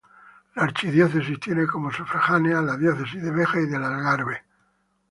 [0.55, 4.43] La archidiócesis tiene como sufragáneas las diócesis de Beja y del Algarve.